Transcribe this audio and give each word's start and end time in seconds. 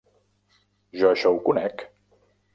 Jo 1.03 1.11
això 1.11 1.35
ho 1.35 1.39
conec!… 1.51 1.87